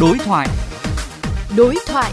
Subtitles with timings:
[0.00, 0.48] Đối thoại.
[1.56, 2.12] Đối thoại.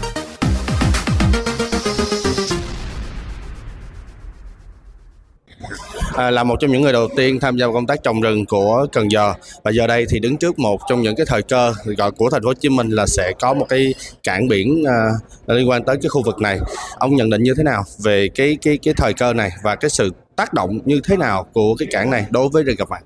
[6.14, 8.86] à, là một trong những người đầu tiên tham gia công tác trồng rừng của
[8.92, 12.10] Cần Giờ và giờ đây thì đứng trước một trong những cái thời cơ gọi
[12.10, 15.08] của thành phố Hồ Chí Minh là sẽ có một cái cảng biển à,
[15.46, 16.58] liên quan tới cái khu vực này.
[16.98, 19.90] Ông nhận định như thế nào về cái cái cái thời cơ này và cái
[19.90, 23.02] sự tác động như thế nào của cái cảng này đối với rừng ngập mặn?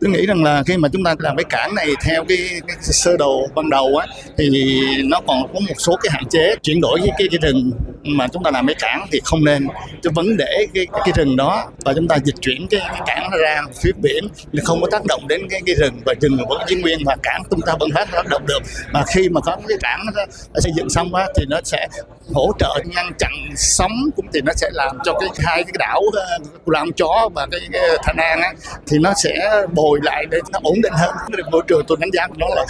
[0.00, 2.76] Tôi nghĩ rằng là khi mà chúng ta làm cái cảng này theo cái, cái
[2.80, 4.06] sơ đồ ban đầu á
[4.38, 7.70] thì nó còn có một số cái hạn chế chuyển đổi cái cái, cái rừng
[8.02, 9.68] mà chúng ta làm cái cảng thì không nên.
[10.02, 13.00] Cái vấn đề cái, cái, cái rừng đó và chúng ta dịch chuyển cái, cái
[13.06, 16.36] cảng ra phía biển thì không có tác động đến cái, cái rừng và rừng
[16.48, 18.62] vẫn giữ nguyên và cảng chúng ta vẫn hết tác động được.
[18.92, 20.22] Mà khi mà có cái cảng nó,
[20.54, 21.88] xây dựng xong đó, thì nó sẽ
[22.34, 26.02] hỗ trợ ngăn chặn sóng cũng thì nó sẽ làm cho cái hai cái đảo
[26.12, 28.52] ờ, Cù Lao Chó và cái, cái Thanh An á
[28.86, 31.14] thì nó sẽ bồi lại để nó ổn định hơn.
[31.50, 32.64] Môi trường tôi đánh giá của nó là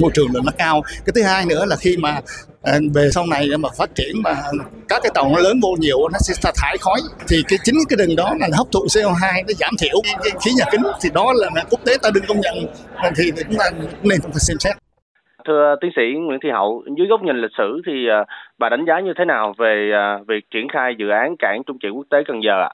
[0.00, 0.82] môi trường là nó cao.
[1.06, 2.20] Cái thứ hai nữa là khi mà
[2.62, 4.34] Ờ, về sau này mà phát triển mà
[4.88, 7.00] các cái tàu nó lớn vô nhiều nó sẽ thải khói.
[7.28, 10.50] Thì cái chính cái đường đó là hấp thụ CO2 nó giảm thiểu cái, khí
[10.58, 10.82] nhà kính.
[11.02, 12.54] Thì đó là quốc tế ta đừng công nhận.
[12.94, 13.64] Ờ, thì chúng ta
[14.02, 14.76] nên phải xem xét.
[15.46, 18.24] Thưa tiến sĩ Nguyễn Thị Hậu dưới góc nhìn lịch sử thì ờ,
[18.58, 19.90] bà đánh giá như thế nào về
[20.28, 22.72] việc triển khai dự án cảng trung chuyển quốc tế Cần Giờ ạ?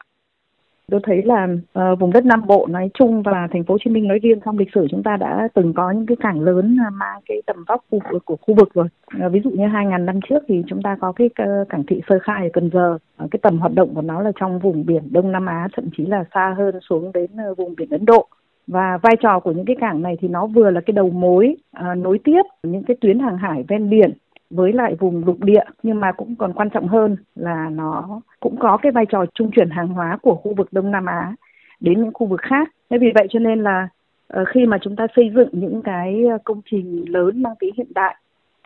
[0.90, 3.90] Tôi thấy là uh, vùng đất Nam Bộ nói chung và thành phố Hồ Chí
[3.90, 6.76] Minh nói riêng trong lịch sử chúng ta đã từng có những cái cảng lớn
[6.86, 8.86] à, mang cái tầm vóc khu vực của khu vực rồi.
[9.26, 12.00] Uh, ví dụ như 2.000 năm trước thì chúng ta có cái ờ, cảng thị
[12.08, 12.98] Sơ Khai ở Cần Giờ.
[13.24, 15.84] Uh, cái tầm hoạt động của nó là trong vùng biển Đông Nam Á thậm
[15.96, 18.26] chí là xa hơn xuống đến uh, vùng biển Ấn Độ
[18.66, 21.56] và vai trò của những cái cảng này thì nó vừa là cái đầu mối
[21.80, 24.12] uh, nối tiếp những cái tuyến hàng hải ven biển
[24.50, 28.56] với lại vùng lục địa nhưng mà cũng còn quan trọng hơn là nó cũng
[28.56, 31.34] có cái vai trò trung chuyển hàng hóa của khu vực Đông Nam Á
[31.80, 32.68] đến những khu vực khác.
[32.90, 33.88] Thế vì vậy cho nên là
[34.28, 37.74] ờ, khi mà chúng ta xây dựng những cái ờ, công trình lớn mang tính
[37.76, 38.16] hiện đại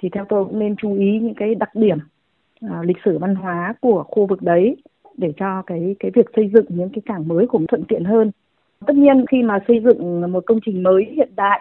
[0.02, 1.98] thì theo tôi cũng nên chú ý những cái đặc điểm
[2.66, 4.76] uh, lịch sử văn hóa của khu vực đấy
[5.16, 8.30] để cho cái cái việc xây dựng những cái cảng mới cũng thuận tiện hơn.
[8.86, 11.60] Tất nhiên khi mà xây dựng một công trình mới hiện đại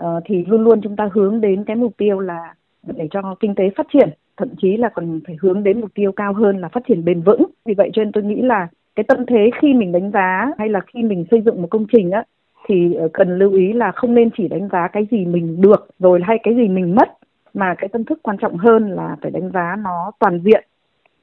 [0.00, 3.54] uh, thì luôn luôn chúng ta hướng đến cái mục tiêu là để cho kinh
[3.54, 6.68] tế phát triển, thậm chí là còn phải hướng đến mục tiêu cao hơn là
[6.68, 7.44] phát triển bền vững.
[7.64, 10.68] Vì vậy cho nên tôi nghĩ là cái tâm thế khi mình đánh giá hay
[10.68, 12.24] là khi mình xây dựng một công trình á,
[12.68, 15.88] thì ờ, cần lưu ý là không nên chỉ đánh giá cái gì mình được
[15.98, 17.08] rồi hay cái gì mình mất,
[17.54, 20.64] mà cái tâm thức quan trọng hơn là phải đánh giá nó toàn diện,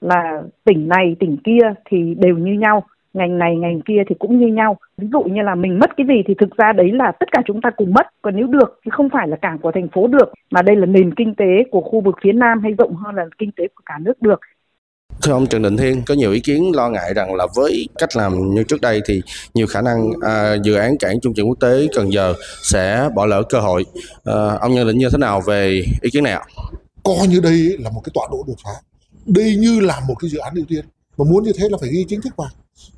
[0.01, 2.83] là tỉnh này, tỉnh kia thì đều như nhau
[3.17, 6.07] ngành này ngành kia thì cũng như nhau ví dụ như là mình mất cái
[6.07, 8.79] gì thì thực ra đấy là tất cả chúng ta cùng mất còn nếu được
[8.85, 11.63] thì không phải là cảng của thành phố được mà đây là nền kinh tế
[11.71, 14.39] của khu vực phía nam hay rộng hơn là kinh tế của cả nước được
[15.21, 18.15] Thưa ông Trần Đình Thiên, có nhiều ý kiến lo ngại rằng là với cách
[18.15, 19.21] làm như trước đây thì
[19.53, 22.33] nhiều khả năng à, dự án cảng trung chuyển quốc tế Cần Giờ
[22.63, 23.85] sẽ bỏ lỡ cơ hội.
[24.23, 26.41] À, ông nhận định như thế nào về ý kiến này ạ?
[27.03, 28.71] Coi như đây là một cái tọa độ đột phá.
[29.25, 30.85] Đây như là một cái dự án ưu tiên.
[31.17, 32.49] Mà muốn như thế là phải ghi chính thức vào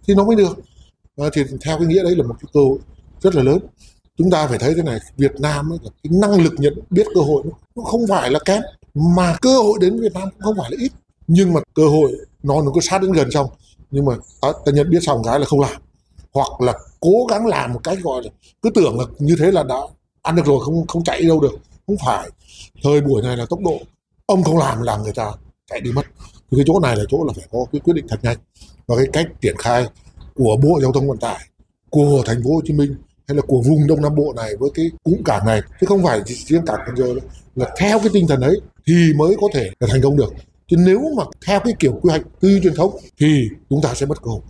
[0.07, 0.59] thì nó mới được.
[1.17, 2.79] À, thì theo cái nghĩa đấy là một cái cơ hội
[3.21, 3.59] rất là lớn.
[4.17, 7.21] Chúng ta phải thấy thế này Việt Nam ấy, cái năng lực nhận biết cơ
[7.21, 7.43] hội
[7.75, 8.61] nó không phải là kém
[8.93, 10.91] mà cơ hội đến Việt Nam cũng không phải là ít.
[11.27, 12.11] Nhưng mà cơ hội
[12.43, 13.49] nó nó cứ sát đến gần xong
[13.91, 15.81] nhưng mà ta, ta nhận biết xong cái là không làm.
[16.33, 18.29] Hoặc là cố gắng làm một cách gọi là
[18.61, 19.77] cứ tưởng là như thế là đã
[20.21, 21.57] ăn được rồi không không chạy đâu được.
[21.87, 22.29] Không phải.
[22.83, 23.79] Thời buổi này là tốc độ
[24.25, 25.31] ông không làm là người ta
[25.69, 26.03] chạy đi mất
[26.51, 28.37] thì cái chỗ này là chỗ là phải có cái quyết định thật nhanh.
[28.87, 29.85] Và cái cách triển khai
[30.35, 31.39] của Bộ Giao thông Vận tải,
[31.89, 32.95] của thành phố Hồ Chí Minh
[33.27, 36.03] hay là của vùng Đông Nam Bộ này với cái cụm cảng này chứ không
[36.03, 39.35] phải chỉ riêng cảng Cần Giờ nữa là theo cái tinh thần ấy thì mới
[39.41, 40.33] có thể là thành công được.
[40.67, 44.05] Chứ nếu mà theo cái kiểu quy hoạch tư truyền thống thì chúng ta sẽ
[44.05, 44.41] mất cơ hội.